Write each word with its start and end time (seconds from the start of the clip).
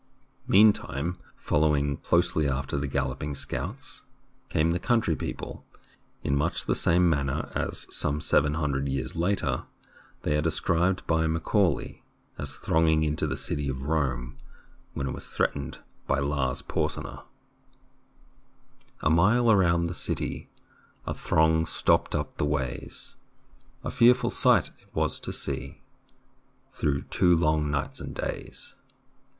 Meantime, 0.47 1.19
following 1.35 1.95
closely 1.95 2.49
after 2.49 2.75
the 2.75 2.87
galloping 2.87 3.35
scouts, 3.35 4.01
came 4.49 4.71
the 4.71 4.79
country 4.79 5.15
people, 5.15 5.63
in 6.23 6.35
much 6.35 6.65
the 6.65 6.73
same 6.73 7.07
manner 7.07 7.51
as, 7.53 7.85
some 7.95 8.19
seven 8.19 8.55
hundred 8.55 8.89
years 8.89 9.15
later, 9.15 9.65
they 10.23 10.35
are 10.35 10.41
described 10.41 11.05
by 11.05 11.27
Macaulay 11.27 12.01
as 12.39 12.55
thronging 12.55 13.03
into 13.03 13.27
the 13.27 13.37
city 13.37 13.69
of 13.69 13.83
Rome 13.83 14.39
when 14.95 15.05
it 15.05 15.11
was 15.13 15.27
threatened 15.27 15.77
by 16.07 16.17
Lars 16.17 16.63
Por 16.63 16.89
senna: 16.89 17.21
A 19.01 19.09
mile 19.11 19.51
around 19.51 19.85
the 19.85 19.93
city 19.93 20.49
A 21.05 21.13
throng 21.13 21.67
stopped 21.67 22.15
up 22.15 22.37
the 22.37 22.43
ways; 22.45 23.17
A 23.83 23.91
fearful 23.91 24.31
sight 24.31 24.69
it 24.79 24.95
was 24.95 25.19
to 25.19 25.31
see 25.31 25.79
Through 26.71 27.03
two 27.03 27.35
long 27.35 27.69
nights 27.69 27.99
and 28.01 28.15
days. 28.15 28.73